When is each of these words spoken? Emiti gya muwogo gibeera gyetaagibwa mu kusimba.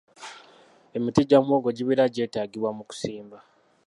Emiti 0.95 1.21
gya 1.29 1.39
muwogo 1.45 1.69
gibeera 1.77 2.05
gyetaagibwa 2.13 2.69
mu 2.77 2.83
kusimba. 2.89 3.37